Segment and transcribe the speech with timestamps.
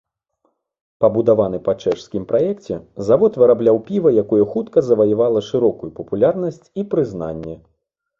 [1.03, 2.77] Пабудаваны па чэшскім праекце,
[3.09, 7.55] завод вырабляў піва, якое хутка заваявала шырокую папулярнасць і прызнанне.